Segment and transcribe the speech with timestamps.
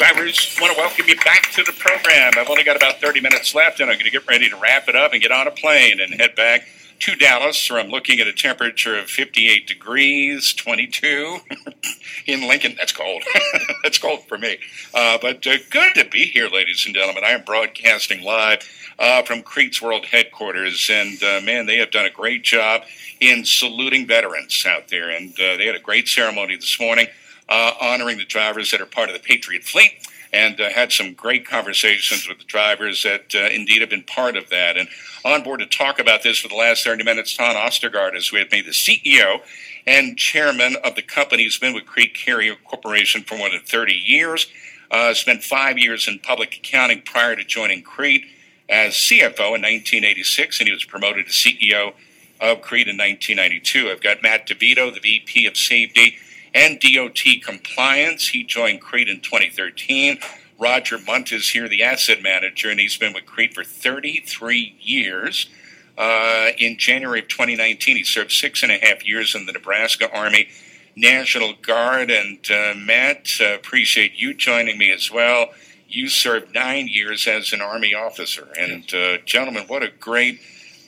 [0.00, 2.32] Drivers, want to welcome you back to the program.
[2.38, 4.88] I've only got about 30 minutes left, and I'm going to get ready to wrap
[4.88, 6.66] it up and get on a plane and head back
[7.00, 11.40] to Dallas, where I'm looking at a temperature of 58 degrees, 22
[12.26, 12.76] in Lincoln.
[12.78, 13.22] That's cold.
[13.82, 14.56] That's cold for me.
[14.94, 17.22] Uh, but uh, good to be here, ladies and gentlemen.
[17.22, 18.66] I am broadcasting live
[18.98, 22.84] uh, from Crete's World Headquarters, and uh, man, they have done a great job
[23.20, 27.06] in saluting veterans out there, and uh, they had a great ceremony this morning
[27.50, 31.12] uh, honoring the drivers that are part of the Patriot Fleet and uh, had some
[31.12, 34.76] great conversations with the drivers that uh, indeed have been part of that.
[34.76, 34.88] And
[35.24, 38.52] on board to talk about this for the last 30 minutes, Tonn Ostergard is with
[38.52, 39.40] me, the CEO
[39.86, 41.42] and chairman of the company.
[41.42, 44.46] He's been with Crete Carrier Corporation for more than 30 years.
[44.90, 48.24] Uh, spent five years in public accounting prior to joining Crete
[48.68, 51.94] as CFO in 1986, and he was promoted to CEO
[52.40, 53.90] of Crete in 1992.
[53.90, 56.16] I've got Matt DeVito, the VP of Safety
[56.54, 58.28] and DOT compliance.
[58.28, 60.18] He joined Crete in 2013.
[60.58, 65.48] Roger Munt is here, the asset manager, and he's been with Crete for 33 years.
[65.96, 70.10] Uh, in January of 2019, he served six and a half years in the Nebraska
[70.12, 70.48] Army
[70.96, 72.10] National Guard.
[72.10, 75.50] And uh, Matt, uh, appreciate you joining me as well.
[75.88, 78.48] You served nine years as an Army officer.
[78.58, 80.40] And, uh, gentlemen, what a great,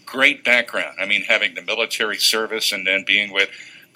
[0.07, 0.97] great background.
[1.01, 3.51] I mean, having the military service and then being with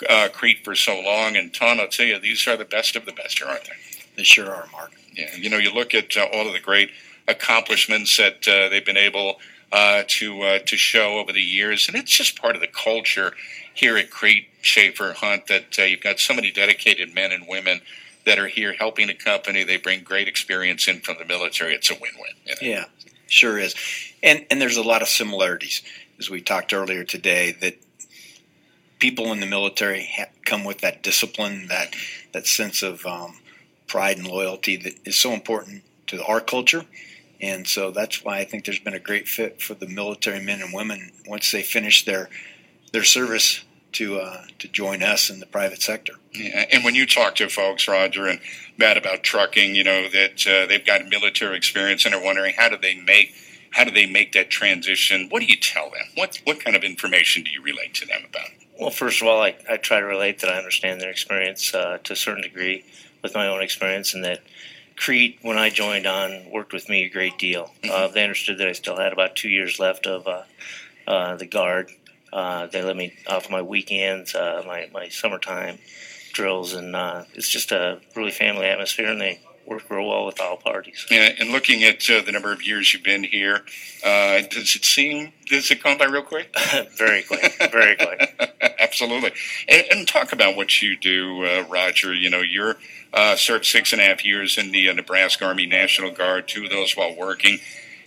[0.08, 1.36] uh, Crete for so long.
[1.36, 3.70] And Tonn, I'll tell you, these are the best of the best here, aren't they?
[4.16, 4.92] They sure are, Mark.
[5.12, 6.90] Yeah, you know, you look at uh, all of the great
[7.28, 9.36] accomplishments that uh, they've been able
[9.72, 13.32] uh, to uh, to show over the years, and it's just part of the culture
[13.74, 17.80] here at Crete Shaffer Hunt that uh, you've got so many dedicated men and women
[18.24, 19.64] that are here helping the company.
[19.64, 21.74] They bring great experience in from the military.
[21.74, 22.34] It's a win-win.
[22.44, 22.76] You know?
[22.78, 22.84] Yeah,
[23.26, 23.74] sure is,
[24.22, 25.82] and and there's a lot of similarities
[26.18, 27.78] as we talked earlier today that
[28.98, 31.94] people in the military ha- come with that discipline, that
[32.32, 33.38] that sense of um,
[33.86, 36.84] pride and loyalty that is so important to our culture.
[37.40, 40.62] And so that's why I think there's been a great fit for the military men
[40.62, 42.30] and women once they finish their
[42.92, 43.62] their service
[43.92, 46.14] to uh, to join us in the private sector.
[46.32, 48.40] Yeah, and when you talk to folks, Roger and
[48.78, 52.68] Matt, about trucking, you know that uh, they've got military experience and are wondering how
[52.68, 53.34] do they make
[53.72, 55.28] how do they make that transition?
[55.30, 56.06] What do you tell them?
[56.14, 58.48] What what kind of information do you relate to them about?
[58.78, 61.98] Well, first of all, I, I try to relate that I understand their experience uh,
[62.04, 62.84] to a certain degree
[63.22, 64.40] with my own experience, and that
[64.96, 67.72] Crete, when I joined on, worked with me a great deal.
[67.82, 67.90] Mm-hmm.
[67.90, 70.42] Uh, they understood that I still had about two years left of uh,
[71.06, 71.90] uh the guard.
[72.32, 75.78] Uh, they let me off my weekends, uh, my, my summertime
[76.32, 76.94] drills, and
[77.34, 81.06] it's just a really family atmosphere, and they work real well with all parties.
[81.10, 83.64] Yeah, and looking at uh, the number of years you've been here,
[84.04, 86.54] uh, does it seem does it come by real quick?
[86.96, 88.54] very quick, very quick.
[88.78, 89.32] Absolutely.
[89.68, 92.14] And, and, talk about what you do, uh, Roger.
[92.14, 92.76] You know, you're
[93.12, 96.48] uh, served six and a half years in the uh, Nebraska Army National Guard.
[96.48, 97.58] Two of those while working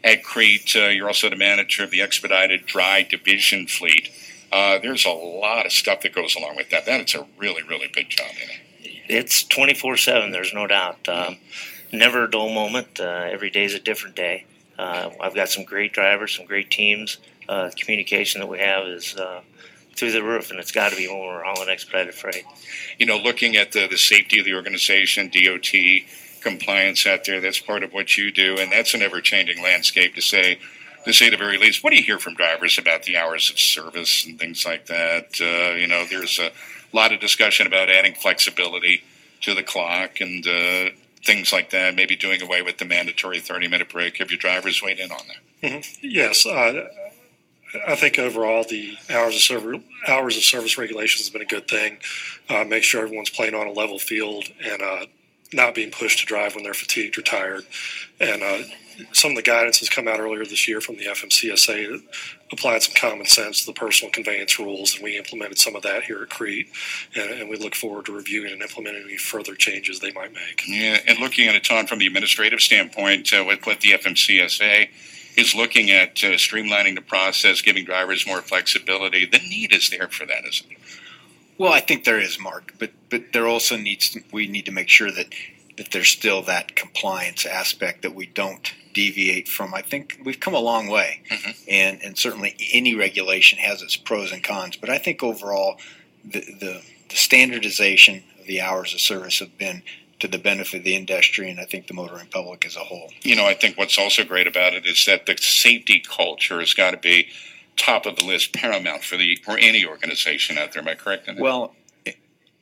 [0.04, 0.76] at Crete.
[0.76, 4.10] Uh, you're also the manager of the Expedited Dry Division Fleet.
[4.52, 6.86] there's a lot of stuff that goes along with that.
[6.86, 8.69] That is a really, really big job in it
[9.10, 11.08] it's 24 7 there's no doubt.
[11.10, 11.38] Um,
[11.92, 13.00] never a dull moment.
[13.00, 14.46] Uh, every day is a different day.
[14.78, 17.18] Uh, i've got some great drivers some great teams.
[17.50, 19.42] Uh, communication that we have is uh,
[19.96, 22.46] through the roof and it's got to be when we're hauling expedited freight.
[22.98, 25.74] You know looking at the, the safety of the organization DOT
[26.42, 30.22] compliance out there that's part of what you do and that's an ever-changing landscape to
[30.22, 30.60] say
[31.06, 31.84] to say the very least.
[31.84, 35.40] What do you hear from drivers about the hours of service and things like that?
[35.42, 36.52] Uh, you know there's a
[36.92, 39.04] a lot of discussion about adding flexibility
[39.42, 40.90] to the clock and uh,
[41.24, 41.96] things like that.
[41.96, 44.18] Maybe doing away with the mandatory 30 minute break.
[44.18, 45.70] Have your drivers weighed in on that?
[45.70, 46.00] Mm-hmm.
[46.02, 46.46] Yes.
[46.46, 46.88] Uh,
[47.88, 51.68] I think overall the hours of service hours of service regulations has been a good
[51.68, 52.00] thing.
[52.50, 55.06] Uh, make sure everyone's playing on a level field and uh,
[55.54, 57.64] not being pushed to drive when they're fatigued or tired.
[58.20, 58.64] And uh,
[59.12, 62.02] some of the guidance has come out earlier this year from the FMCSA that
[62.52, 66.04] applied some common sense to the personal conveyance rules, and we implemented some of that
[66.04, 66.70] here at Crete.
[67.16, 70.64] And, and we look forward to reviewing and implementing any further changes they might make.
[70.68, 74.90] Yeah, and looking at it, Tom, from the administrative standpoint, uh, with what the FMCSA
[75.38, 79.26] is looking at uh, streamlining the process, giving drivers more flexibility.
[79.26, 80.78] The need is there for that, isn't it?
[81.58, 84.72] Well, I think there is, Mark, but but there also needs to, we need to
[84.72, 85.28] make sure that
[85.80, 89.74] that there's still that compliance aspect that we don't deviate from.
[89.74, 91.52] I think we've come a long way, mm-hmm.
[91.70, 94.76] and and certainly any regulation has its pros and cons.
[94.76, 95.80] But I think overall,
[96.26, 99.82] the, the the standardization of the hours of service have been
[100.20, 103.10] to the benefit of the industry and I think the motoring public as a whole.
[103.22, 106.74] You know, I think what's also great about it is that the safety culture has
[106.74, 107.30] got to be
[107.78, 110.82] top of the list, paramount for the for any organization out there.
[110.82, 111.42] Am I correct in that?
[111.42, 111.74] Well,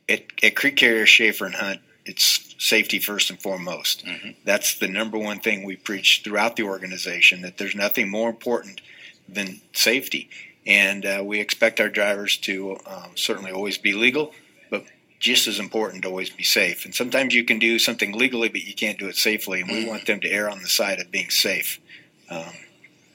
[0.08, 4.04] at, at Crete Carrier Shaffer and Hunt, it's safety first and foremost.
[4.04, 4.34] Mhm.
[4.44, 7.42] That's the number one thing we preach throughout the organization.
[7.42, 8.80] That there's nothing more important
[9.28, 10.28] than safety,
[10.66, 14.34] and uh, we expect our drivers to um, certainly always be legal,
[14.70, 14.84] but
[15.20, 16.84] just as important to always be safe.
[16.84, 19.84] And sometimes you can do something legally, but you can't do it safely, and we
[19.84, 21.80] want them to err on the side of being safe.
[22.30, 22.54] Um,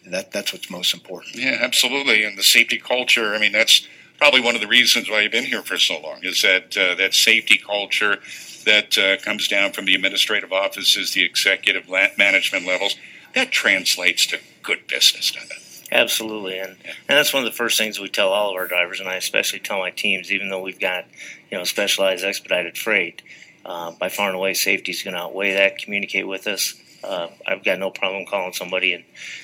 [0.06, 1.36] that that's what's most important.
[1.36, 2.24] Yeah, absolutely.
[2.24, 3.88] And the safety culture, I mean, that's
[4.18, 6.96] probably one of the reasons why you've been here for so long is that uh,
[6.96, 8.20] that safety culture
[8.66, 12.96] that uh, comes down from the administrative offices, the executive management levels.
[13.36, 15.64] That translates to good business, doesn't it?
[15.92, 19.00] Absolutely, and and that's one of the first things we tell all of our drivers,
[19.00, 21.06] and I especially tell my teams, even though we've got
[21.52, 23.22] you know specialized expedited freight,
[23.66, 25.78] uh, by far and away safety is going to outweigh that.
[25.78, 26.76] Communicate with us.
[27.04, 29.04] Uh, I've got no problem calling somebody and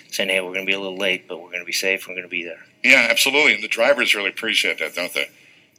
[0.09, 2.07] saying, "Hey, we're going to be a little late, but we're going to be safe.
[2.07, 3.55] We're going to be there." Yeah, absolutely.
[3.55, 5.29] And the drivers really appreciate that, don't they?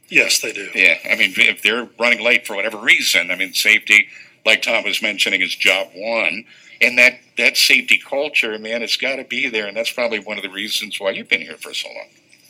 [0.09, 0.69] Yes, they do.
[0.75, 4.07] Yeah, I mean, if they're running late for whatever reason, I mean, safety,
[4.45, 6.45] like Tom was mentioning, is job one.
[6.81, 9.67] And that, that safety culture, man, it's got to be there.
[9.67, 12.07] And that's probably one of the reasons why you've been here for so long.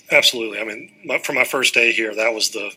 [0.10, 0.60] Absolutely.
[0.60, 2.72] I mean, my, for my first day here, that was the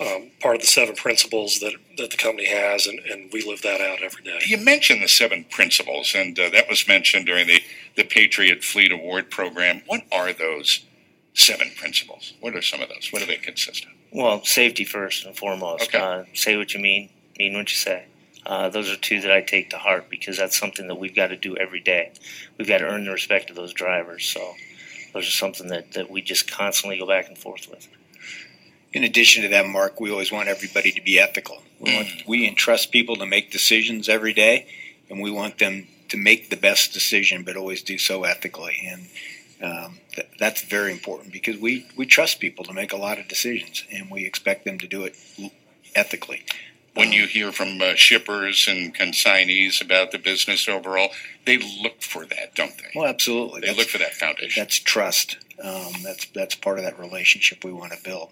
[0.00, 3.62] um, part of the seven principles that, that the company has, and, and we live
[3.62, 4.38] that out every day.
[4.46, 7.60] You mentioned the seven principles, and uh, that was mentioned during the,
[7.96, 9.82] the Patriot Fleet Award program.
[9.86, 10.84] What are those
[11.38, 12.34] seven principles?
[12.40, 13.08] What are some of those?
[13.10, 13.90] What do they consist of?
[14.12, 15.94] Well, safety first and foremost.
[15.94, 15.98] Okay.
[15.98, 18.06] Uh, say what you mean, mean what you say.
[18.44, 21.28] Uh, those are two that I take to heart because that's something that we've got
[21.28, 22.12] to do every day.
[22.56, 24.24] We've got to earn the respect of those drivers.
[24.24, 24.54] So
[25.12, 27.88] those are something that, that we just constantly go back and forth with.
[28.92, 31.62] In addition to that, Mark, we always want everybody to be ethical.
[31.78, 34.66] We, want, we entrust people to make decisions every day,
[35.10, 38.76] and we want them to make the best decision, but always do so ethically.
[38.90, 39.08] And
[39.62, 43.28] um, th- that's very important because we, we trust people to make a lot of
[43.28, 45.16] decisions, and we expect them to do it
[45.94, 46.44] ethically.
[46.94, 51.10] When you hear from uh, shippers and consignees about the business overall,
[51.46, 52.90] they look for that, don't they?
[52.94, 53.60] Well, absolutely.
[53.60, 54.60] They That's- look for that foundation.
[54.60, 55.36] That's trust.
[55.62, 58.30] Um, that's that's part of that relationship we want to build.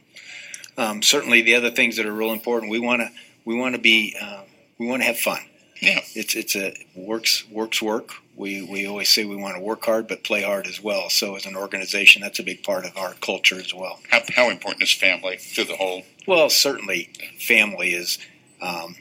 [0.79, 2.71] Um, certainly, the other things that are real important.
[2.71, 3.11] We want to
[3.45, 4.43] we want to be uh,
[4.79, 5.41] we want to have fun.
[5.81, 6.01] Yeah.
[6.15, 8.13] It's it's a works works work.
[8.37, 11.09] We we always say we want to work hard but play hard as well.
[11.09, 13.99] So as an organization, that's a big part of our culture as well.
[14.11, 16.03] How, how important is family to the whole?
[16.27, 17.11] Well, certainly,
[17.41, 18.19] family is.
[18.61, 18.97] Um,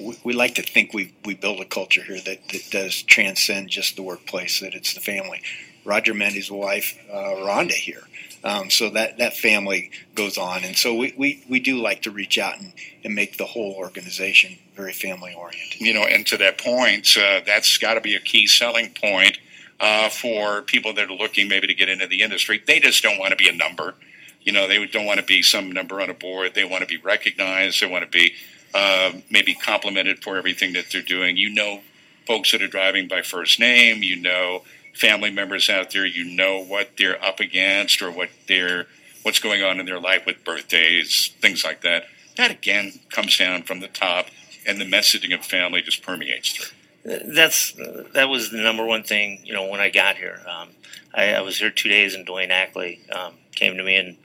[0.00, 3.68] we, we like to think we we build a culture here that, that does transcend
[3.70, 4.60] just the workplace.
[4.60, 5.42] That it's the family.
[5.84, 8.02] Roger Mendy's wife, uh, Rhonda here.
[8.44, 10.64] Um, so that, that family goes on.
[10.64, 12.72] And so we, we, we do like to reach out and,
[13.04, 15.80] and make the whole organization very family oriented.
[15.80, 19.38] You know, and to that point, uh, that's got to be a key selling point
[19.80, 22.62] uh, for people that are looking maybe to get into the industry.
[22.64, 23.94] They just don't want to be a number.
[24.42, 26.54] You know, they don't want to be some number on a board.
[26.54, 27.82] They want to be recognized.
[27.82, 28.34] They want to be
[28.74, 31.36] uh, maybe complimented for everything that they're doing.
[31.36, 31.80] You know,
[32.26, 34.02] folks that are driving by first name.
[34.02, 34.62] You know,
[34.98, 36.04] family members out there.
[36.04, 38.86] You know what they're up against or what they're
[39.22, 42.04] what's going on in their life with birthdays, things like that.
[42.36, 44.26] That again comes down from the top,
[44.66, 46.76] and the messaging of family just permeates through.
[47.04, 47.72] That's
[48.14, 49.40] that was the number one thing.
[49.44, 50.70] You know, when I got here, um,
[51.14, 54.16] I, I was here two days, and Duane Acklie um, came to me and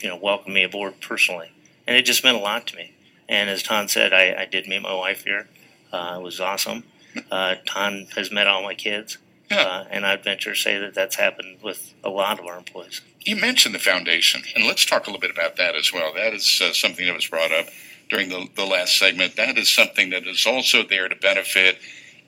[0.00, 1.52] you know welcomed me aboard personally,
[1.86, 2.92] and it just meant a lot to me.
[3.28, 5.48] And as Tonn said, I, I did meet my wife here.
[5.92, 6.84] Uh, it was awesome.
[7.30, 9.18] Uh, Tonn has met all my kids.
[9.50, 13.00] Uh, and I'd venture to say that that's happened with a lot of our employees.
[13.20, 16.14] You mentioned the foundation, and let's talk a little bit about that as well.
[16.14, 17.66] That is uh, something that was brought up
[18.08, 19.36] during the, the last segment.
[19.36, 21.78] That is something that is also there to benefit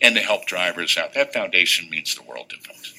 [0.00, 1.14] and to help drivers out.
[1.14, 2.93] That foundation means the world to folks.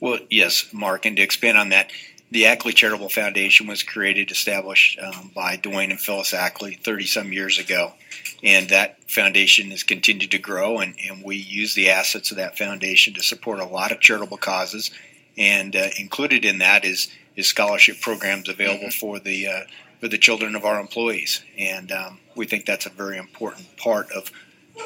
[0.00, 1.90] Well, yes, Mark, and to expand on that,
[2.30, 7.32] the Acklie Charitable Foundation was created, established um, by Duane and Phyllis Acklie 30 some
[7.32, 7.92] years ago.
[8.42, 12.56] And that foundation has continued to grow, and, and we use the assets of that
[12.56, 14.90] foundation to support a lot of charitable causes.
[15.36, 19.60] And uh, included in that is, is scholarship programs available for the uh,
[20.00, 21.44] for the children of our employees.
[21.58, 24.32] And um, we think that's a very important part of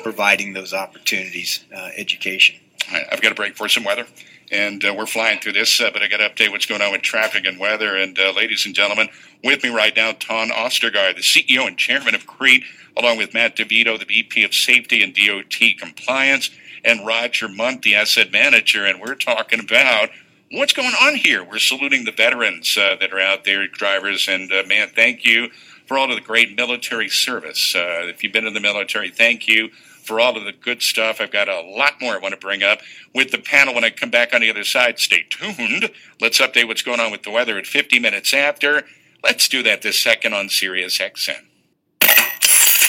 [0.03, 2.57] providing those opportunities, uh, education.
[2.93, 4.07] I've got a break for some weather,
[4.51, 6.93] and uh, we're flying through this, uh, but I got to update what's going on
[6.93, 7.97] with traffic and weather.
[7.97, 9.09] And uh, ladies and gentlemen,
[9.43, 12.65] with me right now, Tonn Ostergard, the CEO and chairman of Crete,
[12.97, 16.51] along with Matt DeVito, the VP of Safety and DOT Compliance,
[16.85, 18.85] and Roger Munt, the asset manager.
[18.85, 20.11] And we're talking about
[20.53, 21.43] what's going on here.
[21.43, 25.49] We're saluting the veterans uh, that are out there, drivers, and uh, man, thank you
[25.87, 27.75] for all of the great military service.
[27.75, 29.71] Uh, if you've been in the military, thank you
[30.05, 31.21] for all of the good stuff.
[31.21, 32.81] I've got a lot more I want to bring up
[33.15, 34.99] with the panel when I come back on the other side.
[34.99, 35.91] Stay tuned.
[36.21, 38.85] Let's update what's going on with the weather at 50 minutes after.
[39.23, 41.47] Let's do that this second on Sirius XM.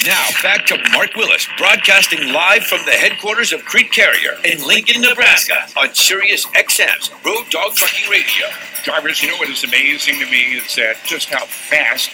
[0.06, 5.02] Now, back to Mark Willis, broadcasting live from the headquarters of Crete Carrier in Lincoln,
[5.02, 8.46] Nebraska, on Sirius XM's Road Dog Trucking Radio.
[8.84, 12.12] Drivers, you know what is amazing to me is that just how fast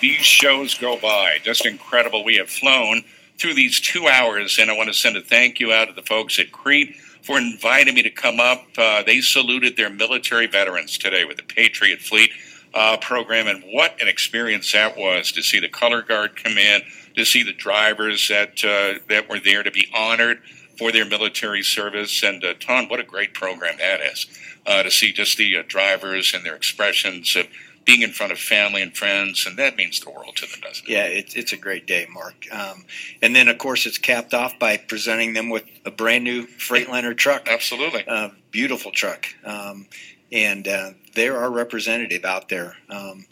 [0.00, 1.38] these shows go by.
[1.42, 2.24] Just incredible.
[2.24, 3.04] We have flown
[3.38, 6.02] through these two hours, and I want to send a thank you out to the
[6.02, 8.64] folks at Crete for inviting me to come up.
[8.78, 12.30] Uh, they saluted their military veterans today with the Patriot Fleet
[12.74, 16.82] uh, program, and what an experience that was to see the color guard come in,
[17.16, 20.40] to see the drivers that uh, that were there to be honored
[20.78, 22.22] for their military service.
[22.22, 24.26] And uh, Tonn, what a great program that is
[24.66, 27.46] uh, to see just the uh, drivers and their expressions of
[27.86, 30.86] being in front of family and friends, and that means the world to them, doesn't
[30.86, 30.90] it?
[30.90, 32.46] Yeah, it's it's a great day, Mark.
[32.52, 32.84] Um,
[33.22, 37.16] and then, of course, it's capped off by presenting them with a brand new Freightliner
[37.16, 37.48] truck.
[37.48, 38.04] Absolutely.
[38.06, 39.28] Uh, beautiful truck.
[39.44, 39.86] Um,
[40.32, 43.26] and uh, they're our representative out there, um,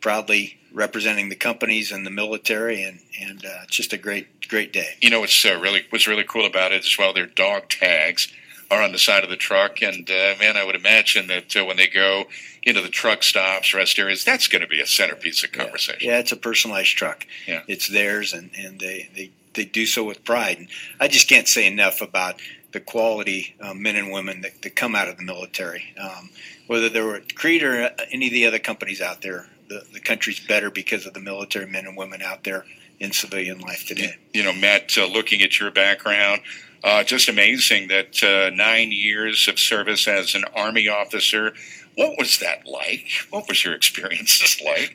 [0.00, 4.72] proudly representing the companies and the military, and and uh, it's just a great great
[4.72, 4.96] day.
[5.02, 7.12] You know what's uh, really what's really cool about it as well?
[7.12, 8.32] Their dog tags
[8.70, 11.64] are on the side of the truck, and uh, man, I would imagine that uh,
[11.64, 12.24] when they go
[12.62, 16.08] into the truck stops, rest areas, that's going to be a centerpiece of conversation.
[16.08, 17.26] Yeah, it's a personalized truck.
[17.46, 17.62] Yeah.
[17.66, 20.58] it's theirs, and and they they they do so with pride.
[20.58, 20.68] And
[21.00, 22.40] I just can't say enough about
[22.72, 25.94] the quality uh, men and women that, that come out of the military.
[25.98, 26.30] Um,
[26.66, 29.84] whether they were at Crete or uh, any of the other companies out there, the,
[29.92, 32.64] the country's better because of the military men and women out there
[33.00, 34.16] in civilian life today.
[34.34, 36.42] You know, Matt, uh, looking at your background,
[36.84, 41.52] uh, just amazing that uh, nine years of service as an Army officer.
[41.96, 43.08] What was that like?
[43.30, 44.94] What was your experiences like?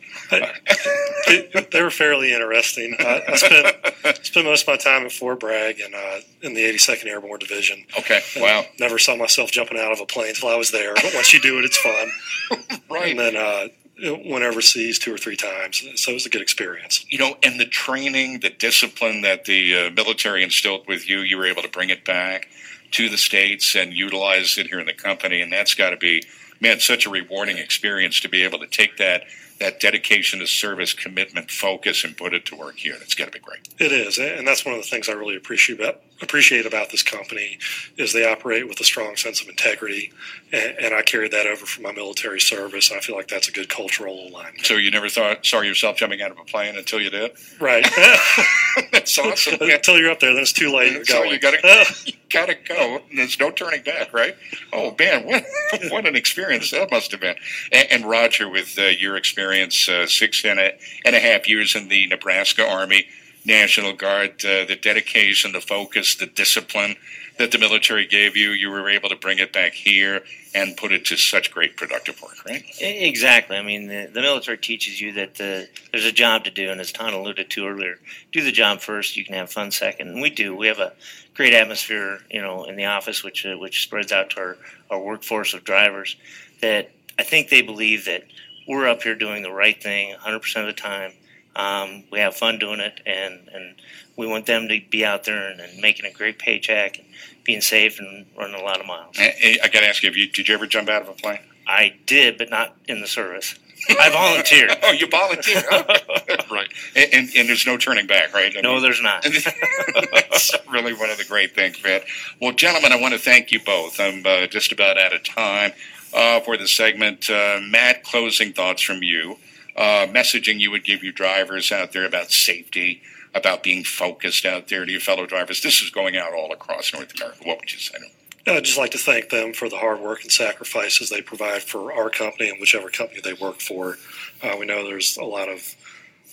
[1.28, 2.96] they, they were fairly interesting.
[2.98, 3.76] I, I spent
[4.26, 7.84] spent most of my time at Fort Bragg and uh, in the 82nd Airborne Division.
[8.00, 10.94] Okay, wow, Never saw myself jumping out of a plane until I was there.
[10.94, 12.80] But once you do it, it's fun.
[12.90, 13.12] right.
[13.12, 13.68] And then uh,
[14.04, 17.06] went overseas two or three times, so it was a good experience.
[17.10, 21.38] you know, and the training, the discipline that the uh, military instilled with you, you
[21.38, 22.48] were able to bring it back
[22.92, 26.24] to the states and utilize it here in the company, and that's got to be,
[26.64, 29.26] man, such a rewarding experience to be able to take that
[29.60, 32.96] that dedication to service, commitment, focus, and put it to work here.
[32.98, 33.70] That's got to be great.
[33.78, 37.04] It is, and that's one of the things I really appreciate about appreciate about this
[37.04, 37.60] company
[37.98, 40.12] is they operate with a strong sense of integrity,
[40.52, 42.90] and, and I carried that over from my military service.
[42.90, 44.66] And I feel like that's a good cultural alignment.
[44.66, 47.32] So you never thought saw yourself jumping out of a plane until you did.
[47.60, 47.86] Right.
[48.92, 49.58] That's awesome.
[49.62, 51.08] Until you're up there, then it's too late.
[51.14, 53.02] So you gotta you gotta go.
[53.16, 54.36] There's no turning back, right?
[54.74, 55.46] Oh man, what
[55.90, 57.36] what an experience that must have been.
[57.72, 61.76] And, and Roger, with uh, your experience, uh, six and a, and a half years
[61.76, 63.08] in the Nebraska Army
[63.46, 66.96] National Guard, uh, the dedication, the focus, the discipline
[67.38, 70.22] that the military gave you, you were able to bring it back here
[70.54, 72.64] and put it to such great productive work, right?
[72.80, 73.58] Exactly.
[73.58, 76.80] I mean, the, the military teaches you that uh, there's a job to do, and
[76.80, 77.98] as Tonn alluded to earlier,
[78.32, 79.18] do the job first.
[79.18, 80.56] You can have fun second, and we do.
[80.56, 80.94] We have a
[81.34, 84.58] great atmosphere, you know, in the office, which uh, which spreads out to our,
[84.90, 86.16] our workforce of drivers.
[86.62, 88.24] That I think they believe that
[88.68, 91.12] we're up here doing the right thing 100% of the time.
[91.56, 93.76] Um, we have fun doing it, and, and
[94.16, 97.08] we want them to be out there and, and making a great paycheck and
[97.44, 99.16] being safe and running a lot of miles.
[99.20, 101.40] I, I got to ask you, you, did you ever jump out of a plane?
[101.68, 103.56] I did, but not in the service.
[104.00, 104.72] I volunteered.
[104.84, 105.64] Oh, you volunteered,
[106.52, 106.68] right?
[106.96, 108.54] And, and, and there's no turning back, right?
[108.58, 109.24] I No, mean- there's not.
[109.24, 112.02] That's really one of the great things, man.
[112.42, 114.00] Well, gentlemen, I want to thank you both.
[114.00, 115.72] I'm uh, just about out of time
[116.14, 117.30] uh, for the segment.
[117.30, 119.38] Uh, Matt, closing thoughts from you.
[119.76, 123.02] Uh, messaging you would give your drivers out there about safety,
[123.34, 125.62] about being focused out there to your fellow drivers.
[125.64, 127.40] This is going out all across North America.
[127.44, 127.96] What would you say?
[127.96, 128.10] to them?
[128.46, 131.94] I'd just like to thank them for the hard work and sacrifices they provide for
[131.94, 133.98] our company and whichever company they work for.
[134.42, 135.76] Uh, we know there's a lot of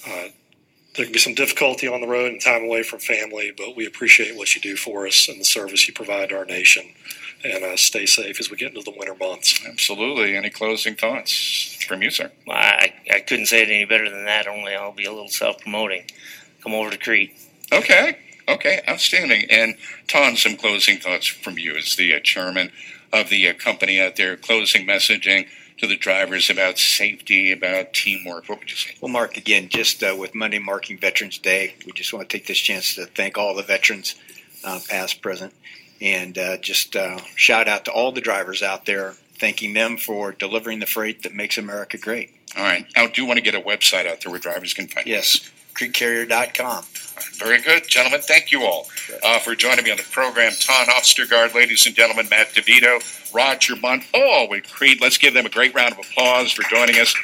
[0.06, 0.28] uh,
[0.96, 3.86] there can be some difficulty on the road and time away from family, but we
[3.86, 6.82] appreciate what you do for us and the service you provide to our nation.
[7.44, 9.64] And uh, stay safe as we get into the winter months.
[9.66, 10.36] Absolutely.
[10.36, 12.30] Any closing thoughts from you, sir?
[12.48, 14.46] I, I couldn't say it any better than that.
[14.46, 16.04] Only I'll be a little self-promoting.
[16.62, 17.34] Come over to Crete.
[17.72, 18.18] Okay.
[18.54, 18.80] Okay.
[18.88, 19.46] Outstanding.
[19.50, 19.76] And
[20.08, 22.70] Tonn, some closing thoughts from you as the uh, chairman
[23.12, 24.36] of the uh, company out there.
[24.36, 25.46] Closing messaging
[25.80, 28.48] to the drivers about safety, about teamwork.
[28.48, 28.94] What would you say?
[29.00, 32.46] Well, Mark, again, just uh, with Monday marking Veterans Day, we just want to take
[32.46, 34.14] this chance to thank all the veterans,
[34.62, 35.54] uh, past, present,
[36.00, 40.32] and uh, just uh, shout out to all the drivers out there, thanking them for
[40.32, 42.34] delivering the freight that makes America great.
[42.56, 42.84] All right.
[42.94, 45.14] I do want to get a website out there where drivers can find you.
[45.14, 46.84] Yes, cretecarrier.com.
[47.34, 48.20] Very good, gentlemen.
[48.20, 48.88] Thank you all
[49.24, 50.52] uh, for joining me on the program.
[50.52, 55.00] Tonn Ostergard, ladies and gentlemen, Matt DeVito, Roger Munt, all with Crete.
[55.00, 57.14] Let's give them a great round of applause for joining us